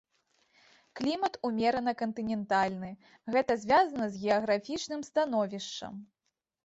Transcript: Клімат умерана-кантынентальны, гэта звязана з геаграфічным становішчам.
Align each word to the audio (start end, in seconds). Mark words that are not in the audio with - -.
Клімат 0.99 1.33
умерана-кантынентальны, 1.49 2.91
гэта 3.35 3.51
звязана 3.67 4.05
з 4.17 4.25
геаграфічным 4.25 5.01
становішчам. 5.13 5.93